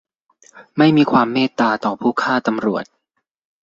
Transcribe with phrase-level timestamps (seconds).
[0.77, 2.85] ไม่มีความเมตตาต่อผู้ฆ่าตำรวจ!